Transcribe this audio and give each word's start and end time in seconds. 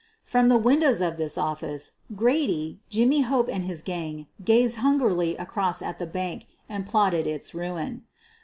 'From 0.33 0.49
the 0.49 0.57
windows 0.57 0.99
of 0.99 1.17
this 1.17 1.37
office, 1.37 1.91
Grady, 2.15 2.79
Jimmy 2.89 3.21
Hope, 3.21 3.47
and 3.47 3.65
his 3.65 3.83
gang 3.83 4.25
gazed 4.43 4.77
hungrily 4.77 5.35
across 5.37 5.79
at 5.79 5.99
the 5.99 6.07
bank 6.07 6.47
and 6.67 6.87
plotted 6.87 7.27
its 7.27 7.53
ruin. 7.53 8.05